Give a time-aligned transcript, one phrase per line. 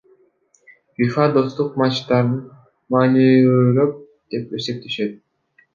[0.95, 2.31] ФИФА достук матчтарын
[2.95, 3.93] маанилүүрөөк
[4.31, 5.17] деп эсептешет.